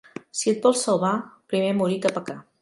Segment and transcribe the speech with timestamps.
[0.37, 1.11] Si et vols salvar,
[1.53, 2.41] primer morir que pecar.